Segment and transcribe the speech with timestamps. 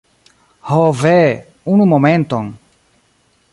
[0.69, 1.19] Ho, ve!
[1.73, 2.51] Unu momenton.